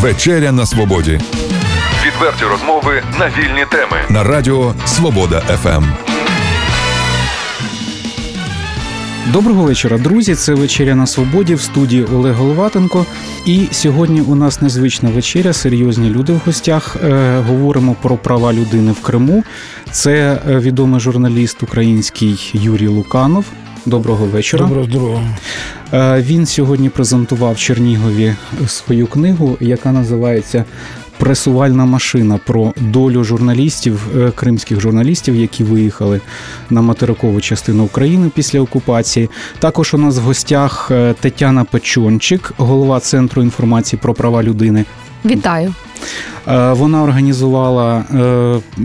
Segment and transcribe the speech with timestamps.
[0.00, 1.20] Вечеря на свободі.
[2.06, 5.84] Відверті розмови на вільні теми на Радіо Свобода ФМ.
[9.32, 10.34] Доброго вечора, друзі.
[10.34, 13.06] Це вечеря на свободі в студії Олег Головатенко.
[13.46, 16.96] І сьогодні у нас незвична вечеря, серйозні люди в гостях.
[17.04, 19.44] Е, говоримо про права людини в Криму.
[19.90, 23.44] Це е, відомий журналіст український Юрій Луканов.
[23.88, 24.64] Доброго вечора.
[24.64, 25.36] Доброго здоров'я.
[25.92, 28.34] Е, він сьогодні презентував Чернігові
[28.66, 30.64] свою книгу, яка називається
[31.18, 36.20] Пресувальна машина про долю журналістів, е, кримських журналістів, які виїхали
[36.70, 39.28] на материкову частину України після окупації.
[39.58, 44.84] Також у нас в гостях е, Тетяна Печончик, голова Центру інформації про права людини.
[45.24, 45.74] Вітаю.
[46.70, 48.04] Вона організувала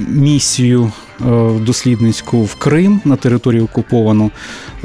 [0.08, 0.92] місію
[1.60, 4.32] дослідницьку в Крим на території окуповану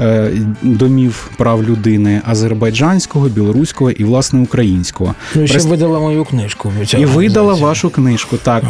[0.01, 0.31] Е,
[0.61, 5.15] домів прав людини азербайджанського, білоруського і власне українського.
[5.35, 5.65] Ну, ще Прес...
[5.65, 6.71] видала мою книжку.
[6.97, 8.63] І видала вашу книжку, так.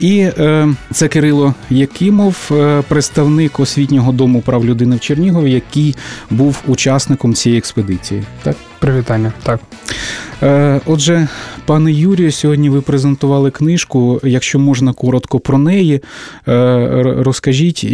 [0.00, 5.96] І е, це Кирило Якимов, е, представник освітнього дому прав людини в Чернігові, який
[6.30, 8.22] був учасником цієї експедиції.
[8.42, 9.32] Так, привітання.
[9.42, 9.60] Так.
[10.42, 11.28] Е, отже,
[11.66, 14.20] пане Юрію, сьогодні ви презентували книжку.
[14.24, 16.00] Якщо можна коротко про неї,
[17.16, 17.84] розкажіть,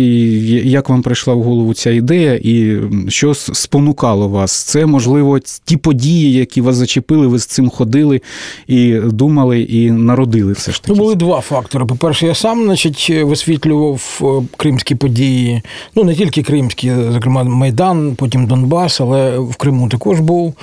[0.65, 4.62] як вам прийшла в голову ця ідея, і що спонукало вас?
[4.62, 8.20] Це можливо ті події, які вас зачепили, ви з цим ходили
[8.67, 10.93] і думали, і народили все ж таки.
[10.93, 11.84] Ну, були два фактори.
[11.84, 15.62] По-перше, я сам, значить, висвітлював е, кримські події,
[15.97, 20.55] ну не тільки кримські, зокрема Майдан, потім Донбас, але в Криму також був.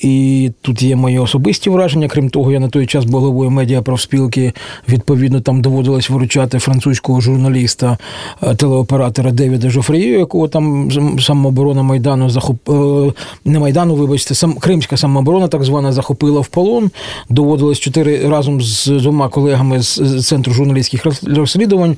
[0.00, 2.08] І тут є мої особисті враження.
[2.08, 4.52] Крім того, я на той час був головою медіапрофспілки.
[4.88, 7.98] Відповідно, там доводилось виручати французького журналіста,
[8.42, 12.68] е, телеоператора Девіда Жофрію, якого там самооборона Майдану захоп...
[12.68, 13.12] Е,
[13.44, 16.90] не Майдану, вибачте, сам Кримська самооборона, так звана, захопила в полон.
[17.28, 21.96] Доводилось чотири разом з двома колегами з центру журналістських розслідувань,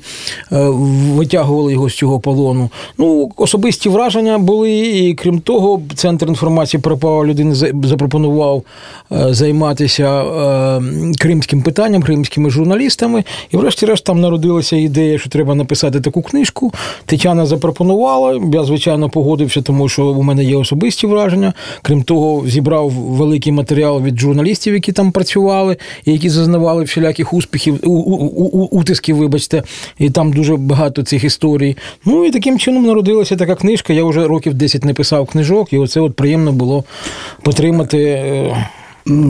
[0.51, 0.69] е,
[1.15, 2.69] витягували його з цього полону.
[2.97, 8.63] Ну, особисті враження були, і крім того, центр інформації про права людини запропонував
[9.29, 10.23] займатися
[11.19, 13.23] кримським питанням, кримськими журналістами.
[13.51, 16.73] І, врешті-решт, там народилася ідея, що треба написати таку книжку.
[17.05, 18.41] Тетяна запропонувала.
[18.53, 21.53] Я, звичайно, погодився, тому що у мене є особисті враження.
[21.81, 27.79] Крім того, зібрав великий матеріал від журналістів, які там працювали, і які зазнавали всіляких успіхів,
[27.83, 29.63] у, у, у, утисків, вибачте,
[29.99, 31.77] і там дуже багато цих історій.
[32.05, 33.93] Ну і таким чином народилася така книжка.
[33.93, 36.83] Я вже років 10 не писав книжок, і оце от приємно було
[37.41, 38.23] потримати.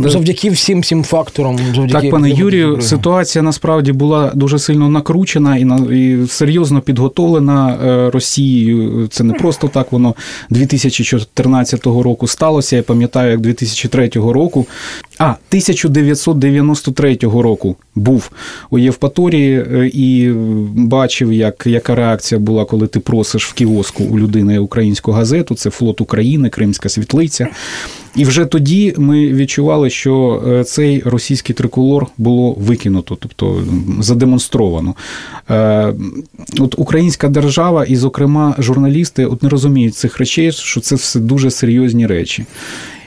[0.06, 5.66] Завдяки всім всім факторам, завдяки так, пане Юрію, ситуація насправді була дуже сильно накручена і
[5.66, 9.08] на і серйозно підготовлена е, Росією.
[9.08, 10.16] Це не просто так воно
[10.50, 12.76] 2014 року сталося.
[12.76, 14.66] Я пам'ятаю, як 2003 року.
[15.18, 18.32] А 1993 року був
[18.70, 20.32] у Євпаторії е, і
[20.76, 25.56] бачив, як яка реакція була, коли ти просиш в кіоску у людини українську газету.
[25.56, 27.48] Це флот України, Кримська світлиця.
[28.16, 33.64] І вже тоді ми відчували, що е, цей російський триколор було викинуто, тобто
[34.00, 34.96] задемонстровано.
[35.50, 35.94] Е,
[36.60, 41.52] от Українська держава, і, зокрема, журналісти от не розуміють цих речей, що це все дуже
[41.52, 42.46] серйозні речі.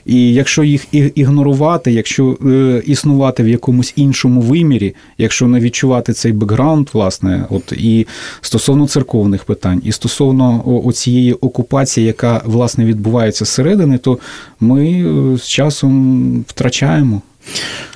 [0.07, 6.33] І якщо їх ігнорувати, якщо е, існувати в якомусь іншому вимірі, якщо не відчувати цей
[6.33, 8.07] бекграунд, власне, от і
[8.41, 14.19] стосовно церковних питань, і стосовно оцієї окупації, яка власне відбувається зсередини, то
[14.61, 17.23] ми е, з часом втрачаємо.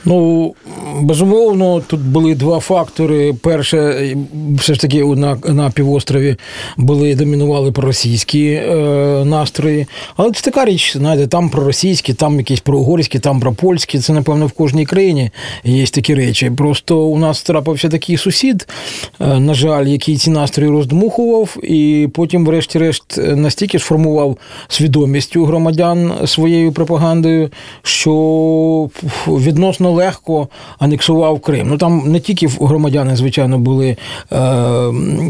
[0.04, 0.54] Ну,
[1.00, 3.32] безумовно, тут були два фактори.
[3.32, 4.16] Перше,
[4.58, 6.36] все ж таки, на на півострові
[6.76, 8.74] були домінували проросійські е,
[9.24, 9.86] настрої.
[10.16, 13.98] Але це така річ, знаєте, там проросійські, там якісь проугорські, там пропольські.
[13.98, 15.30] Це, напевно, в кожній країні
[15.64, 16.50] є такі речі.
[16.50, 18.68] Просто у нас трапився такий сусід,
[19.20, 26.12] е, на жаль, який ці настрої роздмухував, і потім, врешті-решт, настільки сформував свідомість у громадян
[26.26, 27.50] своєю пропагандою,
[27.82, 28.10] що
[29.40, 30.48] відносно легко
[30.78, 31.68] анексував Крим.
[31.68, 33.96] Ну там не тільки громадяни, звичайно, були е,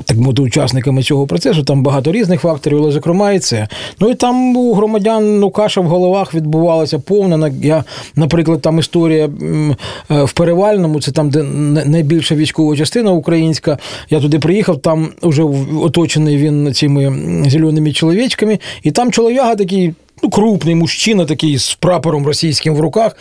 [0.05, 3.69] так мовити, учасниками цього процесу, там багато різних факторів, але зокрема і це.
[4.01, 7.51] Ну і там у громадян ну, каша в головах відбувалася повна.
[7.63, 7.85] Я,
[8.17, 9.29] наприклад, там історія
[10.11, 11.43] е, в Перевальному, це там, де
[11.85, 13.79] найбільша військова частина українська.
[14.11, 15.43] Я туди приїхав, там вже
[15.83, 17.13] оточений він цими
[17.51, 23.17] зеленими чоловічками, і там чолов'яга такий ну, крупний мужчина такий з прапором російським в руках,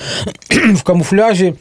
[0.75, 1.53] в камуфляжі.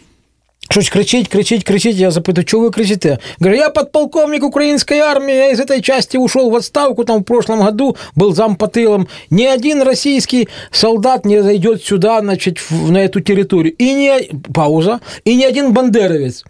[0.70, 1.96] Щось кричить, кричить, кричить.
[1.96, 3.18] Я запитую, чого ви кричите?
[3.40, 7.64] Говорю, я подполковник украинской армии, я из этой части ушел в отставку, там в прошлом
[7.64, 9.08] году был зампотылом.
[9.30, 13.74] Ни один российский солдат не зайдет сюда, значит, на эту территорию.
[13.78, 14.20] И не...
[14.52, 15.00] Пауза.
[15.24, 16.44] И ни один бандеровец.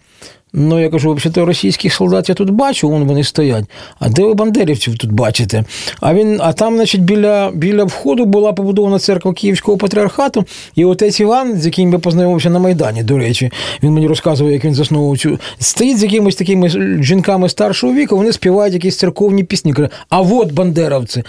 [0.53, 3.65] Ну, я кажу, взагалі російських солдат я тут бачу, вон вони стоять.
[3.99, 5.63] А де ви бандерівців тут бачите?
[5.99, 11.19] А він, а там, значить, біля біля входу була побудована церква Київського патріархату, і отець
[11.19, 13.51] Іван, з яким я познайомився на Майдані, до речі,
[13.83, 15.39] він мені розказував, як він засновував цю.
[15.59, 16.69] Стоїть з якимись такими
[17.03, 19.73] жінками старшого віку, вони співають якісь церковні пісні.
[19.73, 21.23] Каже, а от бандеровці.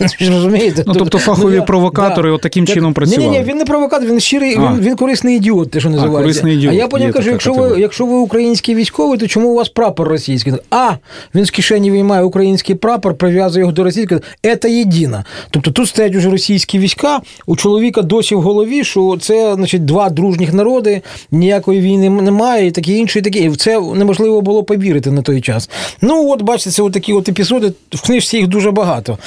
[0.20, 0.84] розумієте?
[0.86, 3.30] Ну, Тобто фахові ну, провокатори от таким чином працювали.
[3.30, 6.42] Ні, ні, він не провокатор, він щирий, він, корисний ідіот, те, що називається.
[6.46, 10.08] А, я потім кажу, якщо ви, якщо ви український військовий, то чому у вас прапор
[10.08, 10.52] російський?
[10.70, 10.90] А
[11.34, 14.20] він з кишені виймає український прапор, прив'язує його до російського.
[14.62, 15.24] Це єдине.
[15.50, 17.20] Тобто тут стоять уже російські війська.
[17.46, 22.70] У чоловіка досі в голові, що це значить два дружніх народи, ніякої війни немає, і
[22.70, 23.38] таке інше, і таке.
[23.38, 25.70] І в це неможливо було повірити на той час.
[26.02, 27.72] Ну, от бачите, це от такі от епізоди.
[27.92, 29.18] В книжці їх дуже багато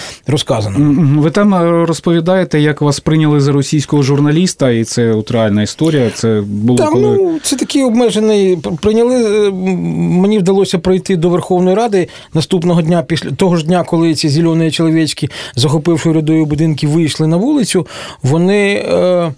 [0.68, 1.22] розказано.
[1.22, 6.10] Ви там е, розповідаєте, як вас прийняли за російського журналіста, і це от реальна історія.
[6.10, 7.18] Це було там, коли...
[7.18, 9.48] ну, це такий обмежений прийняли.
[9.48, 9.52] Е,
[10.22, 14.72] мені вдалося пройти до Верховної Ради наступного дня, після того ж дня, коли ці зелені
[14.72, 17.88] чоловічки, захопивши рядою будинки, вийшли на вулицю.
[18.24, 19.34] Вони, е,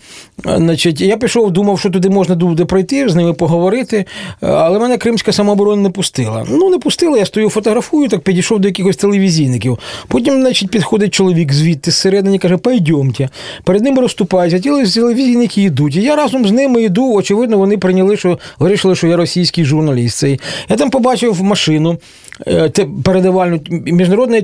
[0.46, 4.06] значить, я пішов, думав, що туди можна буде пройти, з ними поговорити, е,
[4.48, 6.46] але мене Кримська самооборона не пустила.
[6.50, 9.80] Ну, не пустила, я стою, фотографую, так підійшов до якихось телевізійників.
[10.08, 13.30] Потім, значить, підходить чоловік звідти зсередині, каже, пойдемте.
[13.63, 15.95] Перед ними розступаються, ті телевізійники йдуть.
[15.95, 17.13] І я разом з ними йду.
[17.13, 20.18] Очевидно, вони прийняли, що вирішили, що я російський журналіст.
[20.18, 20.39] Цей.
[20.69, 21.98] Я там побачив машину
[22.47, 22.69] е,
[23.03, 24.41] передавальну міжнародна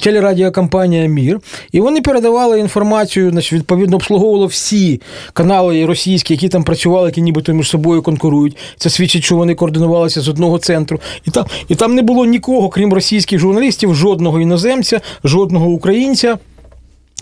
[0.00, 1.40] телерадіокомпанія Мір,
[1.72, 5.00] і вони передавали інформацію, значить, відповідно обслуговували всі
[5.32, 8.56] канали російські, які там працювали, які нібито між собою конкурують.
[8.76, 11.00] Це свідчить, що вони координувалися з одного центру.
[11.26, 16.38] І там, І там не було нікого, крім російських журналістів, жодного іноземця, жодного українця.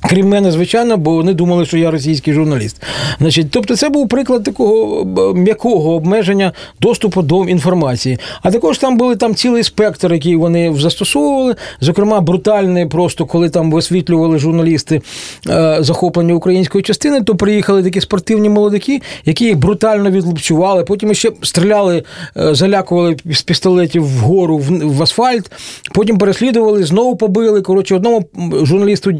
[0.03, 2.83] Крім мене, звичайно, бо вони думали, що я російський журналіст.
[3.19, 5.05] Значить, Тобто, це був приклад такого
[5.35, 8.19] м'якого обмеження доступу до інформації.
[8.43, 11.57] А також там були там цілий спектр, який вони застосовували.
[11.81, 15.03] Зокрема, брутальний, просто коли там висвітлювали журналісти
[15.49, 20.85] е, захоплення української частини, то приїхали такі спортивні молодики, які їх брутально відлупцювали.
[20.85, 22.03] Потім ще стріляли,
[22.37, 25.51] е, залякували з пістолетів вгору в асфальт.
[25.95, 27.63] Потім переслідували, знову побили.
[27.63, 28.25] Коротше, одному
[28.63, 29.11] журналісту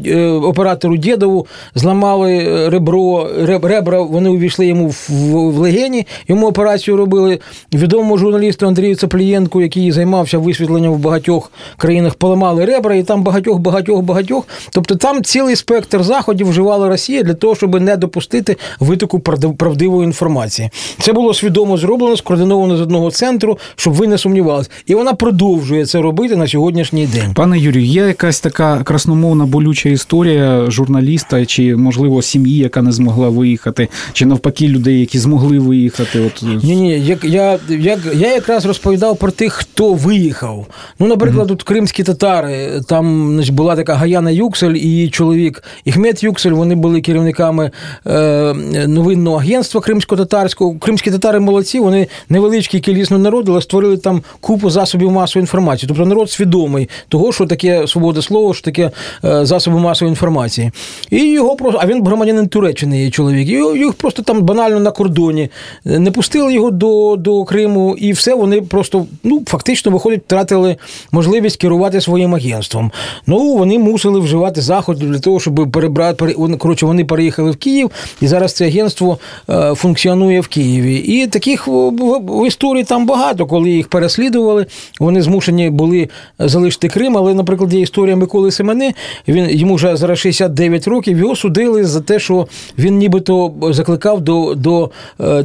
[0.43, 3.29] оператору оператору Дєдову зламали е, ребро,
[3.63, 7.39] ребра, вони увійшли йому в, в легені, йому операцію робили.
[7.73, 13.59] Відомому журналісту Андрію Цаплієнку, який займався висвітленням в багатьох країнах, поламали ребра, і там багатьох,
[13.59, 14.47] багатьох, багатьох.
[14.71, 20.69] Тобто там цілий спектр заходів вживала Росія для того, щоб не допустити витоку правдивої інформації.
[21.01, 24.69] Це було свідомо зроблено, скоординовано з одного центру, щоб ви не сумнівалися.
[24.85, 27.33] І вона продовжує це робити на сьогоднішній день.
[27.33, 33.29] Пане Юрію, є якась така красномовна болюча історія журналіста, чи можливо сім'ї, яка не змогла
[33.29, 36.19] виїхати, чи навпаки людей, які змогли виїхати.
[36.19, 40.67] От ні, ні, як я як я якраз розповідав про тих, хто виїхав.
[40.99, 46.51] Ну, наприклад, тут кримські татари, там значить, була така Гаяна Юксель і чоловік Ігмет Юксель.
[46.51, 47.71] Вони були керівниками
[48.07, 48.53] е,
[48.87, 50.79] новинного агентства кримсько-татарського.
[50.79, 55.87] Кримські татари молодці, вони невеличкі кілісно народу, але створили там купу засобів масової інформації.
[55.87, 58.91] Тобто народ свідомий того, що таке свобода слова, що таке
[59.25, 60.71] е, засоби масової інформації інформації.
[61.09, 63.49] І його просто, а він громадянин Туреччини є чоловік.
[63.49, 65.49] І їх просто там банально на кордоні
[65.85, 70.77] не пустили його до до Криму, і все вони просто ну, фактично виходить, втратили
[71.11, 72.91] можливість керувати своїм агентством.
[73.27, 78.27] Ну вони мусили вживати заходи для того, щоб перебрати коротше, вони переїхали в Київ, і
[78.27, 79.17] зараз це агентство
[79.49, 80.95] е, функціонує в Києві.
[80.95, 84.65] І таких в історії там багато, коли їх переслідували,
[84.99, 86.09] вони змушені були
[86.39, 87.17] залишити Крим.
[87.17, 88.93] Але, наприклад, є історія Миколи Семени.
[89.27, 94.55] Він йому вже зараз 69 років його судили за те, що він нібито закликав до
[94.55, 95.43] до е, е,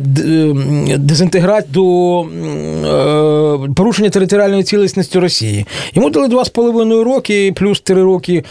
[0.99, 5.67] дезінтеграції, до е, порушення територіальної цілісності Росії.
[5.95, 8.45] Йому дали 2,5 роки, плюс 3 роки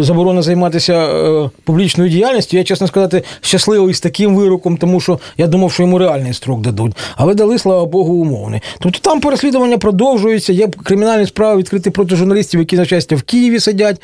[0.00, 1.08] заборона займатися
[1.64, 2.56] публічною діяльністю.
[2.56, 6.60] Я, чесно сказати, щасливий з таким вироком, тому що я думав, що йому реальний строк
[6.60, 6.92] дадуть.
[7.16, 8.60] Але дали, слава Богу, умовний.
[8.80, 10.52] Тобто там переслідування продовжується.
[10.52, 14.00] Є кримінальні справи відкриті проти журналістів, які на щастя в Києві сидять.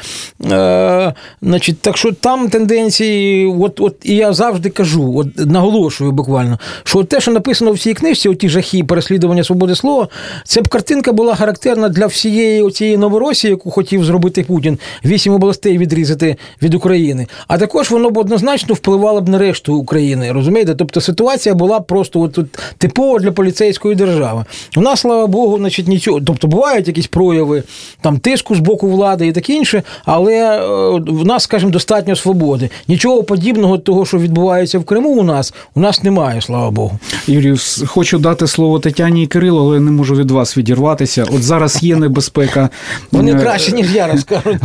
[1.43, 6.59] Значить, Значить, так що там тенденції, от от і я завжди кажу, от наголошую буквально,
[6.85, 10.09] що те, що написано в цій книжці, оті жахи переслідування свободи слова,
[10.45, 15.79] це б картинка була характерна для всієї цієї Новоросії, яку хотів зробити Путін, вісім областей
[15.79, 17.27] відрізати від України.
[17.49, 20.33] А також воно б однозначно впливало б на решту України.
[20.33, 20.75] Розумієте?
[20.75, 22.47] Тобто ситуація була просто от, от,
[22.79, 24.45] типова для поліцейської держави.
[24.77, 26.21] У нас, слава Богу, значить, нічого.
[26.27, 27.63] Тобто бувають якісь прояви
[28.01, 30.61] там тиску з боку влади і таке інше, але е,
[31.07, 32.71] в нас, скажімо, достатньо свободи.
[32.89, 36.99] Нічого подібного того, що відбувається в Криму, у нас у нас немає, слава Богу.
[37.27, 37.57] Юрію,
[37.87, 41.25] хочу дати слово Тетяні і Кирилу, але не можу від вас відірватися.
[41.35, 42.69] От зараз є небезпека.
[43.13, 44.59] Вони е, краще, ніж я розкажу.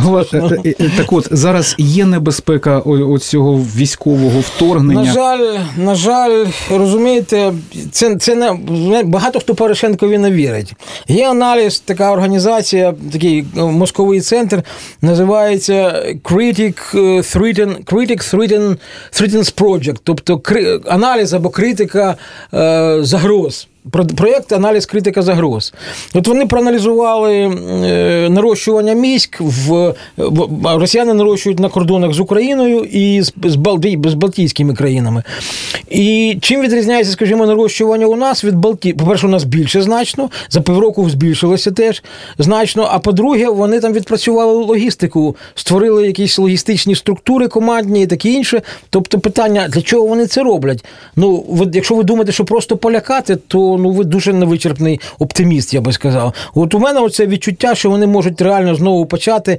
[0.64, 2.82] Е, так от зараз є небезпека
[3.20, 5.04] цього військового вторгнення.
[5.04, 7.52] На жаль, на жаль, розумієте,
[7.90, 10.74] це це не багато хто Порошенкові не вірить.
[11.08, 14.62] Є аналіз, така організація, такий мозковий центр,
[15.02, 16.89] називається Critic
[17.22, 18.76] Threaten, Critics Threaten,
[19.12, 20.42] Threatens Project, тобто
[20.88, 22.16] аналіз або критика
[22.54, 23.68] е, загроз.
[24.16, 25.74] Проєкт аналіз критика загроз.
[26.14, 29.94] От вони проаналізували е, нарощування міськ в
[30.64, 35.22] росіяни нарощують на кордонах з Україною і з з Балтійськими країнами.
[35.90, 38.92] І чим відрізняється, скажімо, нарощування у нас від Балті?
[38.92, 42.02] По-перше, у нас більше значно, за півроку збільшилося теж
[42.38, 42.88] значно.
[42.92, 48.62] А по-друге, вони там відпрацювали логістику, створили якісь логістичні структури командні і таке інше.
[48.90, 50.84] Тобто, питання, для чого вони це роблять?
[51.16, 55.92] Ну, якщо ви думаєте, що просто полякати, то ну ви дуже невичерпний оптиміст, я би
[55.92, 56.34] сказав.
[56.54, 59.52] От у мене оце відчуття, що вони можуть реально знову почати.
[59.52, 59.58] Е,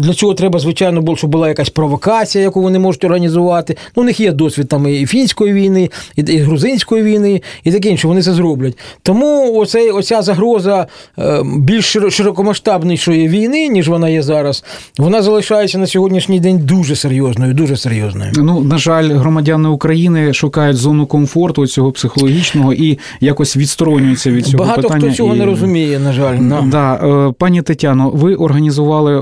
[0.00, 3.76] для цього треба, звичайно, було, щоб була якась провокація, яку вони можуть організувати.
[3.96, 8.08] Ну, у них є досвід там і фінської війни, і грузинської війни, і таке інше.
[8.08, 8.78] Вони це зроблять.
[9.02, 10.86] Тому оцей, оця загроза
[11.18, 14.64] е, більш широкомасштабнішої війни, ніж вона є зараз,
[14.98, 17.54] вона залишається на сьогоднішній день дуже серйозною.
[17.54, 18.32] Дуже серйозною.
[18.36, 24.58] Ну на жаль, громадяни України шукають зону комфорту цього психологічного і якось відсторонюються від цього
[24.58, 25.00] Багато питання.
[25.00, 25.38] Багато хто цього і...
[25.38, 26.36] не розуміє, на жаль.
[26.36, 26.68] No.
[26.68, 26.94] Да.
[26.94, 29.16] Е, пані Тетяно, ви організували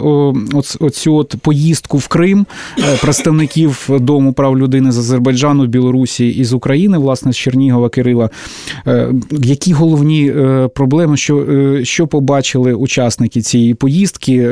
[0.81, 2.47] оцю от поїздку в Крим
[2.79, 8.31] е, представників Дому прав людини з Азербайджану, Білорусі і з України, власне, з Чернігова Кирила.
[8.87, 10.35] Е, які головні
[10.75, 11.47] проблеми, що
[11.83, 14.49] що побачили учасники цієї поїздки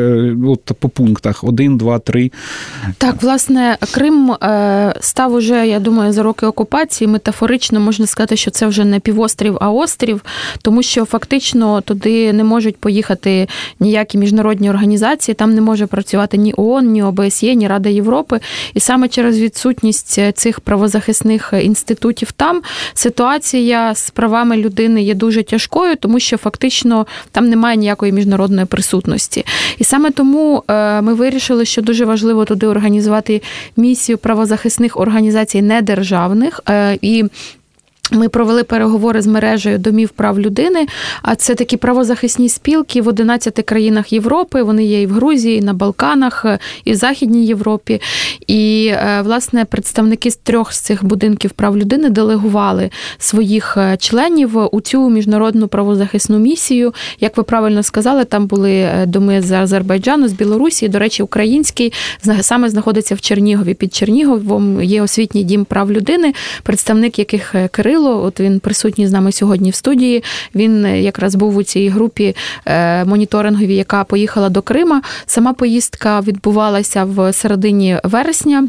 [0.47, 2.31] от по пунктах 1, 2, 3?
[2.99, 4.35] Так, власне, Крим
[5.01, 9.32] став уже, я думаю, за роки окупації метафорично можна сказати, що це вже не півострів,
[9.61, 10.25] а острів,
[10.63, 13.49] тому що фактично туди не можуть поїхати
[13.81, 18.41] ніякі міжнародні організації, там не може працювати ні ООН, ні ОБСЄ, ні Рада Європи.
[18.75, 22.63] І саме через відсутність цих правозахисних інститутів там
[22.95, 29.45] ситуація з правами людини є дуже тяжкою, тому що фактично там немає ніякої міжнародної присутності.
[29.79, 33.43] І саме тому е, ми вирішили, що дуже важливо туди організувати
[33.77, 37.25] місію правозахисних організацій недержавних е, і.
[38.11, 40.87] Ми провели переговори з мережею домів прав людини.
[41.23, 44.63] А це такі правозахисні спілки в 11 країнах Європи.
[44.63, 46.47] Вони є і в Грузії, і на Балканах,
[46.85, 48.01] і в Західній Європі.
[48.47, 54.69] І е, власне представники з трьох з цих будинків прав людини делегували своїх е, членів
[54.73, 56.95] у цю міжнародну правозахисну місію.
[57.21, 60.89] Як ви правильно сказали, там були е, доми з Азербайджану, з Білорусі.
[60.89, 61.93] До речі, український
[62.41, 63.75] саме знаходиться в Чернігові.
[63.75, 67.92] Під Черніговом є освітній дім прав людини, представник яких Кирил.
[67.93, 70.25] Кирило, от він присутній з нами сьогодні в студії.
[70.55, 75.03] Він е, якраз був у цій групі е, моніторинговій, яка поїхала до Крима.
[75.27, 78.69] Сама поїздка відбувалася в середині вересня.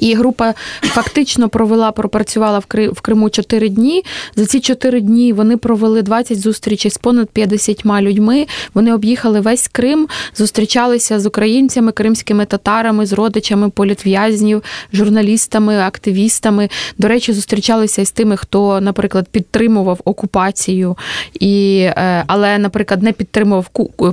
[0.00, 2.58] І група фактично провела, пропрацювала
[2.92, 4.04] в Криму 4 дні.
[4.36, 8.46] За ці 4 дні вони провели 20 зустрічей з понад 50 людьми.
[8.74, 16.68] Вони об'їхали весь Крим, зустрічалися з українцями, кримськими татарами, з родичами політв'язнів, журналістами, активістами.
[16.98, 20.96] До речі, зустрічалися із тими, хто, наприклад, підтримував окупацію,
[21.40, 23.68] і, е, але, наприклад, не підтримував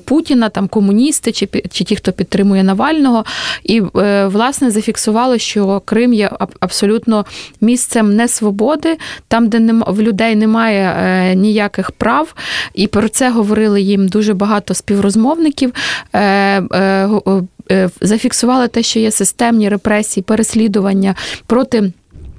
[0.06, 3.26] Путіна, там комуністи чи чи ті, хто підтримує Навального.
[3.64, 5.71] І е, власне зафіксували, що.
[5.80, 7.26] Крим є абсолютно
[7.62, 8.98] місцем несвободи,
[9.28, 12.34] там, де в людей немає е, ніяких прав,
[12.74, 15.74] і про це говорили їм дуже багато співрозмовників.
[16.14, 16.20] Е,
[17.72, 21.92] е, зафіксували те, що є системні репресії, переслідування проти.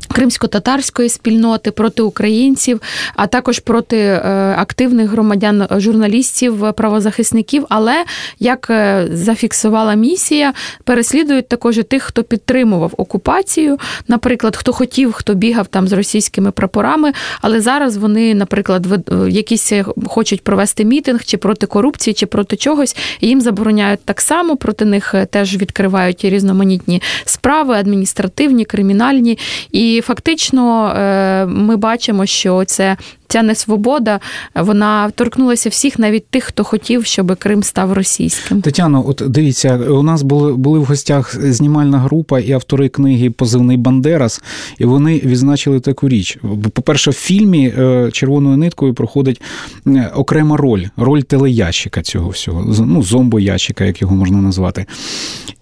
[0.09, 2.81] Кримсько-татарської спільноти проти українців,
[3.17, 4.21] а також проти е,
[4.59, 7.67] активних громадян, журналістів, правозахисників.
[7.69, 8.05] Але
[8.39, 10.53] як е, зафіксувала місія,
[10.85, 13.79] переслідують також і тих, хто підтримував окупацію,
[14.09, 17.13] наприклад, хто хотів, хто бігав там з російськими прапорами.
[17.41, 18.87] Але зараз вони, наприклад,
[19.29, 19.73] якісь
[20.07, 22.97] хочуть провести мітинг чи проти корупції, чи проти чогось.
[23.21, 24.57] І їм забороняють так само.
[24.57, 29.39] Проти них теж відкривають різноманітні справи, адміністративні, кримінальні
[29.73, 32.97] і фактично е, ми бачимо, що це
[33.33, 34.21] ця несвобода
[34.55, 38.63] вона торкнулася всіх, навіть тих, хто хотів, щоб Крим став російським.
[38.63, 43.77] Тетяно, от дивіться, у нас були були в гостях знімальна група і автори книги Позивний
[43.77, 44.43] Бандерас,
[44.79, 46.39] і вони відзначили таку річ.
[46.73, 49.43] По-перше, в фільмі е, червоною ниткою проходить
[49.87, 54.87] е, окрема роль, роль телеящика цього всього, ну, зомбоящика, як його можна назвати.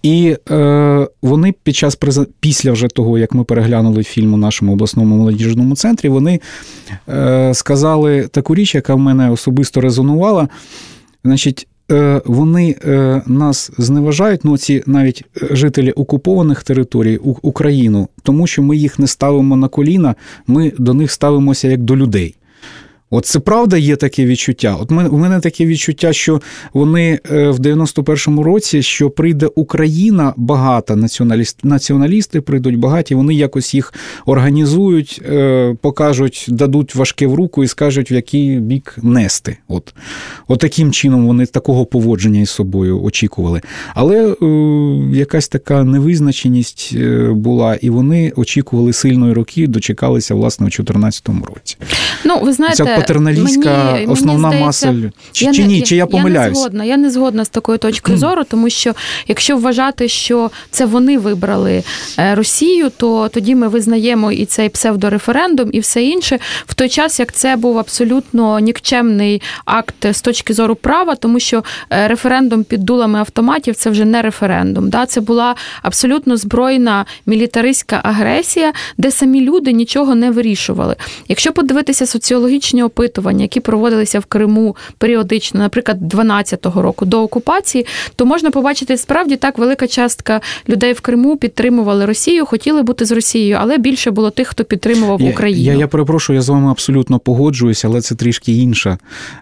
[0.03, 1.97] І е, вони під час
[2.39, 6.39] після вже того, як ми переглянули фільм у нашому обласному молодіжному центрі, вони
[7.09, 10.47] е, сказали таку річ, яка в мене особисто резонувала.
[11.23, 18.61] Значить, е, вони е, нас зневажають, ну ці навіть жителі окупованих територій Україну, тому що
[18.61, 20.15] ми їх не ставимо на коліна,
[20.47, 22.35] ми до них ставимося як до людей.
[23.13, 24.77] От це правда є таке відчуття.
[24.81, 26.41] От у мене таке відчуття, що
[26.73, 33.73] вони е, в 91-му році, що прийде Україна багата, націоналіст, націоналісти прийдуть багаті, вони якось
[33.73, 33.93] їх
[34.25, 39.57] організують, е, покажуть, дадуть важке в руку і скажуть, в який бік нести.
[39.67, 39.93] От.
[40.47, 43.61] От таким чином вони такого поводження із собою очікували.
[43.95, 44.45] Але е,
[45.17, 51.77] якась така невизначеність е, була, і вони очікували сильної роки, дочекалися власне у 2014 році.
[52.25, 55.81] Ну, ви знаєте патерналістська мені, основна мені здається, маса чи, я чи ні?
[55.81, 56.45] чи я помиляюсь?
[56.45, 56.83] Я не згодна.
[56.83, 58.93] Я не згодна з такою точкою зору, тому що
[59.27, 61.83] якщо вважати, що це вони вибрали
[62.19, 67.19] е, Росію, то тоді ми визнаємо і цей псевдореферендум, і все інше в той час,
[67.19, 72.83] як це був абсолютно нікчемний акт з точки зору права, тому що е, референдум під
[72.83, 74.89] дулами автоматів це вже не референдум.
[74.89, 75.05] Да?
[75.05, 80.95] Це була абсолютно збройна мілітаристська агресія, де самі люди нічого не вирішували.
[81.27, 88.25] Якщо подивитися соціологічні опитування, які проводилися в Криму періодично, наприклад, 12-го року до окупації, то
[88.25, 93.57] можна побачити справді так велика частка людей в Криму підтримували Росію, хотіли бути з Росією,
[93.59, 95.61] але більше було тих, хто підтримував Україну.
[95.61, 98.97] Я я, я перепрошую, я з вами абсолютно погоджуюся, але це трішки інша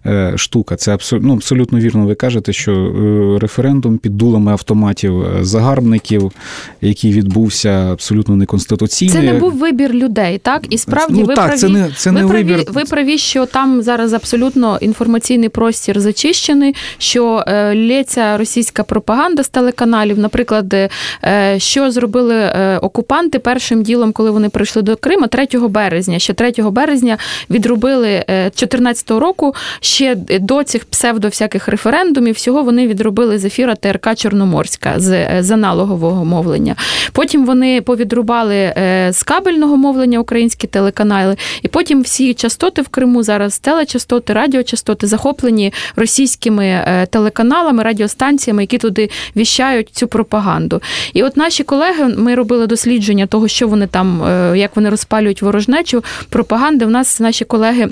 [0.05, 0.75] е, штука.
[0.75, 2.05] Це абсолютно ну, абсолютно вірно.
[2.05, 6.31] Ви кажете, що е, референдум під дулами автоматів е, загарбників,
[6.81, 9.15] який відбувся абсолютно неконституційний.
[9.15, 12.11] Це не був вибір людей, так і справді ну, ви так, праві, це не це
[12.11, 12.65] ви не праві, вибір.
[12.71, 19.49] Ви праві, що там зараз абсолютно інформаційний простір зачищений, що е, лється російська пропаганда з
[19.49, 20.19] телеканалів.
[20.19, 20.89] Наприклад, е,
[21.57, 26.19] що зробили е, окупанти першим ділом, коли вони прийшли до Крима 3 березня.
[26.19, 27.17] Ще 3 березня
[27.49, 29.55] відробили 2014 року.
[29.81, 32.35] Ще до цих псевдо всяких референдумів.
[32.35, 36.75] Всього вони відробили з ефіра ТРК Чорноморська з, з аналогового мовлення.
[37.11, 38.73] Потім вони повідрубали
[39.09, 45.73] з кабельного мовлення українські телеканали, і потім всі частоти в Криму зараз телечастоти, радіочастоти захоплені
[45.95, 50.81] російськими е, телеканалами, радіостанціями, які туди віщають цю пропаганду.
[51.13, 55.41] І от наші колеги, ми робили дослідження того, що вони там, е, як вони розпалюють
[55.41, 56.85] ворожнечу пропаганди.
[56.85, 57.89] У нас наші колеги.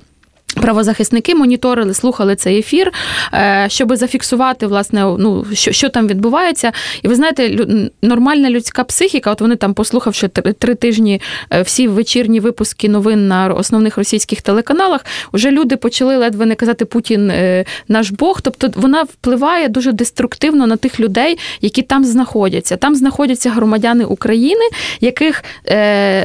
[0.62, 2.92] Правозахисники моніторили, слухали цей ефір,
[3.34, 6.72] е, щоб зафіксувати, власне, ну що що там відбувається.
[7.04, 7.68] І ви знаєте,
[8.02, 11.22] нормальна людська психіка, от вони там, послухавши три тижні
[11.54, 16.86] е, всі вечірні випуски новин на основних російських телеканалах, вже люди почали ледве не казати
[16.86, 18.42] Путін е, наш Бог.
[18.42, 22.78] Тобто вона впливає дуже деструктивно на тих людей, які там знаходяться.
[22.78, 24.66] Там знаходяться громадяни України,
[25.02, 25.44] яких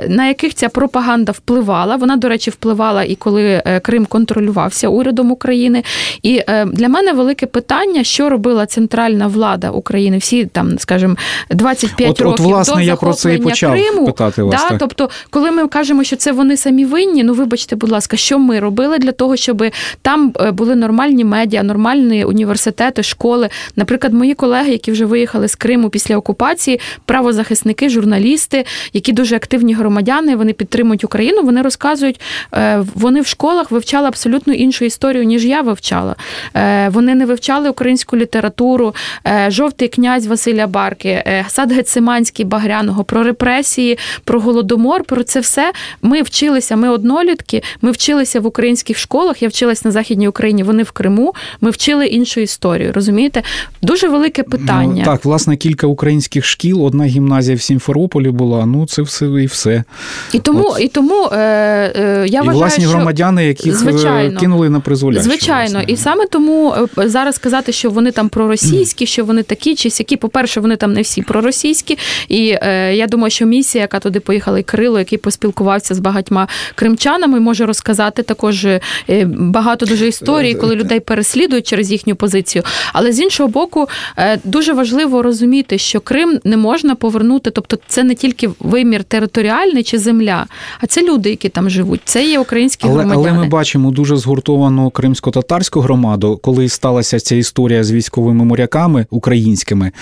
[0.08, 1.96] на яких ця пропаганда впливала.
[1.96, 5.82] Вона, до речі, впливала і коли Крим контролювався урядом України.
[6.22, 11.16] І е, для мене велике питання, що робила центральна влада України, всі там, скажімо,
[11.50, 14.06] 25 от, років от, власне, до я про це і почав Криму.
[14.06, 14.62] питати вас.
[14.62, 14.78] Да, так.
[14.78, 18.60] Тобто, коли ми кажемо, що це вони самі винні, ну вибачте, будь ласка, що ми
[18.60, 19.64] робили для того, щоб
[20.02, 23.48] там е, були нормальні медіа, нормальні університети, школи.
[23.76, 29.74] Наприклад, мої колеги, які вже виїхали з Криму після окупації, правозахисники, журналісти, які дуже активні
[29.74, 31.42] громадяни, вони підтримують Україну.
[31.42, 32.20] Вони розказують,
[32.54, 36.16] е, вони в школах вивчали вивчали абсолютно іншу історію, ніж я вивчала.
[36.90, 38.94] Вони не вивчали українську літературу,
[39.48, 45.04] жовтий князь Василя Барки, сад Гециманський Багряного, про репресії, про голодомор.
[45.04, 46.76] Про це все ми вчилися.
[46.76, 49.42] Ми однолітки, ми вчилися в українських школах.
[49.42, 50.62] Я вчилась на Західній Україні.
[50.62, 51.34] Вони в Криму.
[51.60, 52.92] Ми вчили іншу історію.
[52.92, 53.42] Розумієте?
[53.82, 55.04] Дуже велике ну, питання.
[55.06, 58.66] Ну, Так, власне, кілька українських шкіл, одна гімназія в Сімферополі була.
[58.66, 59.84] Ну це все і все.
[60.32, 60.80] І тому, От.
[60.80, 62.92] і тому е, е, я і вважаю, власні що...
[62.92, 65.24] громадяни, яких е, звичайно, кинули на призволяще.
[65.24, 65.92] Звичайно, власне.
[65.92, 70.16] і саме тому е, зараз сказати, що вони там проросійські, що вони такі чи сякі.
[70.16, 71.98] По перше, вони там не всі проросійські.
[72.28, 76.48] І е, я думаю, що місія, яка туди поїхала, і Кирило, який поспілкувався з багатьма
[76.74, 78.80] кримчанами, може розказати також е,
[79.26, 82.64] багато дуже історій, коли людей переслідують через їхню позицію.
[82.92, 88.04] Але з іншого боку, е, дуже важливо розуміти, що Крим не можна повернути, тобто це
[88.04, 90.46] не тільки вимір територіальний чи земля,
[90.80, 92.00] а це люди, які там живуть.
[92.04, 93.28] Це є українські але, громадяни.
[93.28, 99.92] Але ми бачимо дуже згуртовану кримсько-татарську громаду, коли сталася ця історія з військовими моряками українськими,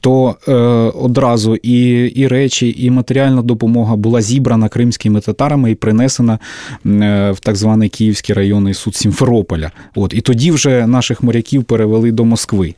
[0.00, 0.52] то е,
[1.00, 6.38] одразу і, і речі, і матеріальна допомога була зібрана кримськими татарами і принесена
[6.86, 9.70] е, в так званий Київський районний суд Сімферополя.
[9.94, 12.74] От і тоді вже наших моряків перевели до Москви.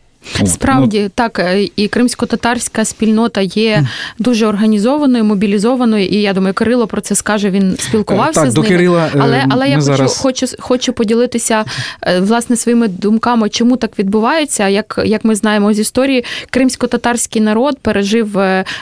[0.46, 3.86] Справді ну, так, е, і кримсько-татарська спільнота є
[4.18, 6.06] дуже організованою, мобілізованою.
[6.06, 7.50] І я думаю, Кирило про це скаже.
[7.50, 8.76] Він спілкувався так, з до ними.
[8.76, 10.18] Кирила, е, але але я зараз...
[10.18, 11.64] хочу хочу хочу поділитися
[12.02, 14.68] е, власне своїми думками, чому так відбувається.
[14.68, 18.38] Як як ми знаємо з історії, кримсько-татарський народ пережив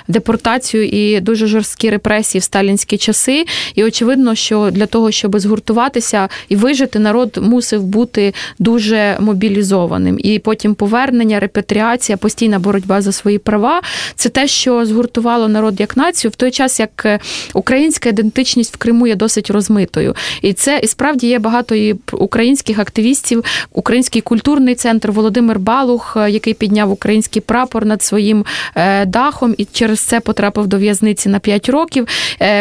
[0.09, 3.45] депортацію і дуже жорсткі репресії в сталінські часи.
[3.75, 10.19] І очевидно, що для того, щоб згуртуватися і вижити, народ мусив бути дуже мобілізованим.
[10.19, 13.81] І потім повернення повернення, репатріація, постійна боротьба за свої права
[14.15, 17.19] це те, що згуртувало народ як націю в той час, як е,
[17.55, 20.15] українська ідентичність в Криму є досить розмитою.
[20.43, 26.31] І це і справді є багато і українських активістів, український культурний центр Володимир Балух, е,
[26.31, 31.39] який підняв український прапор над своїм е, дахом і через це потрапив до в'язниці на
[31.39, 32.07] 5 років.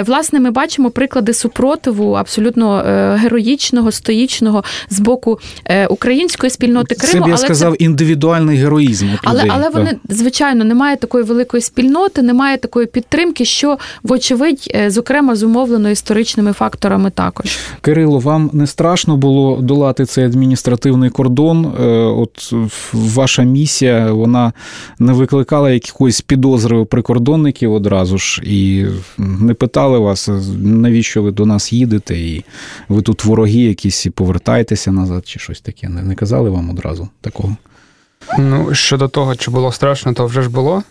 [0.05, 2.84] Власне, ми бачимо приклади супротиву абсолютно
[3.17, 5.39] героїчного, стоїчного з боку
[5.89, 7.13] української спільноти Криму.
[7.13, 7.84] Це б я але сказав це...
[7.84, 9.08] індивідуальний героїзм.
[9.24, 15.36] Але але вони звичайно немає такої великої спільноти, немає такої підтримки, що вочевидь, е, зокрема,
[15.36, 17.12] зумовлено історичними факторами.
[17.12, 21.65] Також Кирило, вам не страшно було долати цей адміністративний кордон?
[21.65, 22.54] Е, от
[22.93, 24.54] ваша місія вона
[25.00, 28.86] не викликала якихось підозри у прикордонників одразу ж і
[29.17, 32.43] не питали вас, навіщо ви до нас їдете, і
[32.89, 35.89] ви тут вороги якісь і повертаєтеся назад, чи щось таке.
[35.89, 37.58] Не, не казали вам одразу такого?
[38.38, 40.84] Ну, щодо того, чи було страшно, то вже ж було.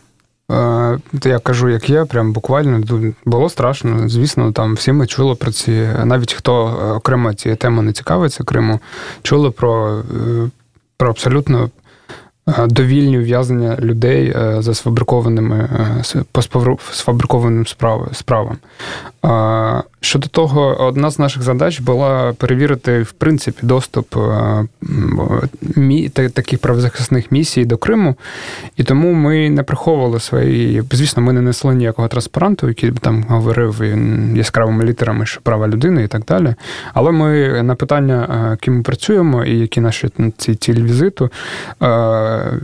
[0.50, 2.82] Е, я кажу, як є, прям буквально
[3.24, 4.08] було страшно.
[4.08, 8.44] Звісно, там всі ми чули про ці, навіть хто е, окремо цією темою не цікавиться
[8.44, 8.80] Криму,
[9.22, 10.50] чули про, е,
[10.96, 11.70] про абсолютно
[12.68, 15.68] довільні ув'язнення людей за сфабрикованими
[16.32, 16.42] по
[16.92, 17.66] сфабрикованим
[18.12, 18.56] справам.
[20.00, 27.64] Щодо того, одна з наших задач була перевірити в принципі доступ е, таких правозахисних місій
[27.64, 28.14] до Криму,
[28.76, 30.82] і тому ми не приховували свої.
[30.92, 33.82] Звісно, ми не несли ніякого транспаранту, який там говорив
[34.34, 36.54] яскравими літерами, що права людини і так далі.
[36.94, 41.30] Але ми на питання, е, ким ми працюємо, і які наші ці цілі візиту,
[41.82, 41.86] е,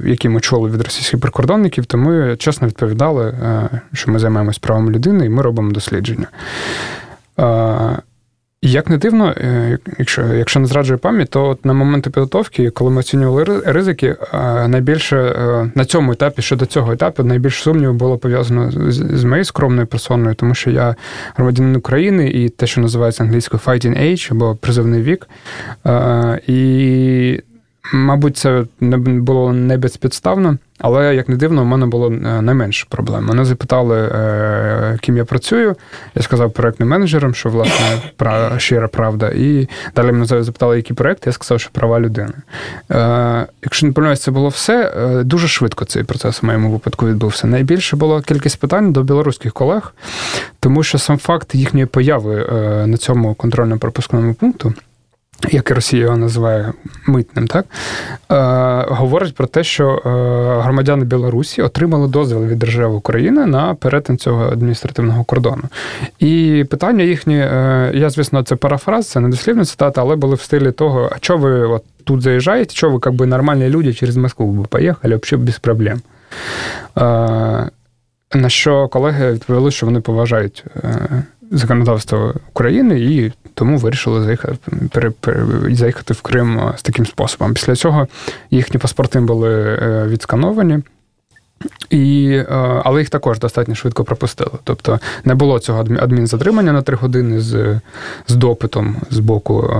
[0.05, 3.35] які ми чули від російських прикордонників, то ми чесно відповідали,
[3.93, 6.27] що ми займаємось правами людини і ми робимо дослідження.
[8.67, 12.91] Як не дивно, е, якщо якщо не зраджує пам'ять, то от на моменти підготовки, коли
[12.91, 14.17] ми оцінювали ризики,
[14.69, 19.45] найбільше е, на цьому етапі, щодо цього етапу, найбільше сумніву було пов'язано з, з моєю
[19.45, 20.97] скромною персоною, тому що я
[21.35, 25.29] громадянин України і те, що називається англійською fighting age або призовний вік.
[26.47, 27.41] І
[27.92, 32.55] Мабуть, це не було не безпідставно, але як не дивно, у мене було е, не
[32.55, 33.25] менше проблем.
[33.25, 35.77] Мене запитали, е, ким я працюю.
[36.14, 38.03] Я сказав проектним менеджером, що власне
[38.59, 39.29] щира правда.
[39.29, 42.33] І далі мене запитали, які проекти, я сказав, що права людини.
[42.90, 44.92] Е, якщо не помиляюсь, це було все.
[45.25, 47.47] Дуже швидко цей процес в моєму випадку відбувся.
[47.47, 49.94] Найбільше було кількість питань до білоруських колег,
[50.61, 52.47] тому що сам факт їхньої появи
[52.87, 54.75] на цьому контрольно-пропускному пункту
[55.51, 56.73] як і Росія його називає
[57.07, 57.67] митним, так
[58.33, 60.09] е, говорить про те, що е,
[60.63, 65.63] громадяни Білорусі отримали дозвіл від держави України на перетин цього адміністративного кордону.
[66.19, 70.41] І питання їхні, е, я, звісно, це парафраз, це не дослівна цитата, але були в
[70.41, 74.17] стилі того, а що ви от тут заїжджаєте, що ви як би нормальні люди через
[74.17, 76.01] Москву би поїхали, взагалі без проблем.
[76.99, 77.71] Е,
[78.35, 81.23] на що колеги відповіли, що вони поважають е,
[81.55, 85.12] законодавство України і тому вирішили заїхати
[85.71, 87.55] заїхати в Крим з таким способом.
[87.55, 88.07] Після цього
[88.51, 90.79] їхні паспорти були відскановані.
[91.90, 92.43] І,
[92.85, 94.51] Але їх також достатньо швидко пропустили.
[94.64, 97.81] Тобто не було цього адмінзатримання на три години з
[98.27, 99.71] з допитом з боку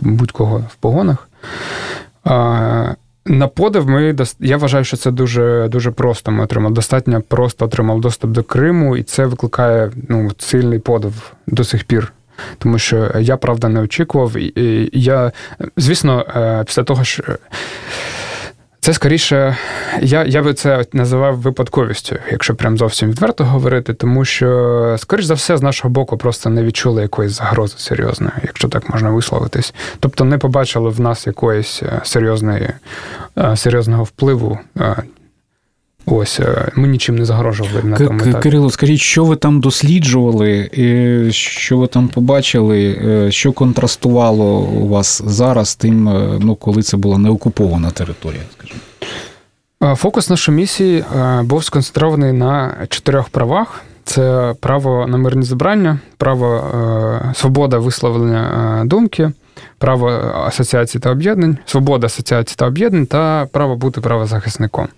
[0.00, 1.28] будь-кого в погонах.
[3.26, 6.30] На подив ми я вважаю, що це дуже дуже просто.
[6.30, 11.64] Ми отримали достатньо просто отримав доступ до Криму, і це викликає ну, сильний подив до
[11.64, 12.12] сих пір.
[12.58, 14.36] Тому що я правда не очікував.
[14.36, 15.32] І Я,
[15.76, 17.22] звісно, е, після того що.
[18.84, 19.56] Це скоріше,
[20.00, 25.34] я я би це називав випадковістю, якщо прям зовсім відверто говорити, тому що, скоріш за
[25.34, 29.74] все, з нашого боку просто не відчули якоїсь загрози серйозної, якщо так можна висловитись.
[30.00, 32.68] Тобто не побачили в нас якоїсь е, серйозної,
[33.38, 34.96] е, серйозного впливу е,
[36.06, 38.42] Ось е, ми нічим не загрожували на тому етапі.
[38.42, 40.70] Кирило, скажіть, що ви там досліджували,
[41.30, 46.96] що ви там побачили, е, що контрастувало у вас зараз тим, е, ну коли це
[46.96, 48.42] була неокупована територія?
[48.58, 48.80] скажімо?
[49.96, 51.04] Фокус нашої місії
[51.42, 56.64] був сконцентрований на чотирьох правах: це право на мирні зібрання, право
[57.34, 59.32] свобода висловлення думки,
[59.78, 60.08] право
[60.46, 64.88] асоціації та об'єднань, свобода асоціації та об'єднань та право бути правозахисником.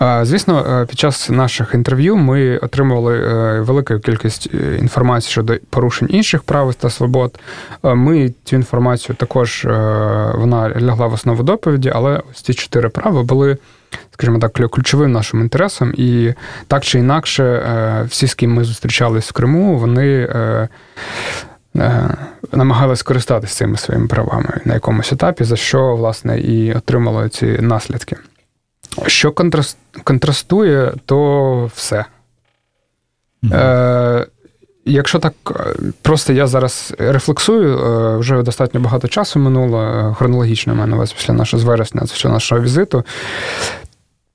[0.00, 6.08] Звісно, е, під час наших інтерв'ю ми отримували е, велику кількість е, інформації щодо порушень
[6.10, 7.38] інших прав та свобод.
[7.82, 9.64] Ми цю інформацію також
[10.34, 13.56] вона лягла в основу доповіді, але ось ці чотири права були,
[14.12, 15.92] скажімо так, ключовим нашим інтересом.
[15.96, 16.34] І
[16.68, 17.62] так чи інакше,
[18.08, 20.28] всі, з ким ми зустрічались в Криму, вони.
[22.52, 28.16] Намагалися скористатися цими своїми правами на якомусь етапі, за що власне і отримали ці наслідки.
[29.06, 29.32] Що
[30.04, 32.04] контрастує, то все.
[33.42, 33.56] Mm-hmm.
[33.56, 34.26] Е,
[34.88, 35.34] Якщо так,
[36.02, 41.34] просто я зараз рефлексую, е, вже достатньо багато часу минуло, е, хронологічно в мене після
[41.34, 43.04] нашого з вересня, після нашого візиту,